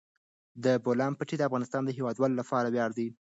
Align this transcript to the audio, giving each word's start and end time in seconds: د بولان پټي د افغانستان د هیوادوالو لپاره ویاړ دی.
د 0.63 0.65
بولان 0.85 1.13
پټي 1.19 1.35
د 1.37 1.41
افغانستان 1.49 1.81
د 1.85 1.89
هیوادوالو 1.97 2.39
لپاره 2.41 2.67
ویاړ 2.69 2.91
دی. 2.99 3.07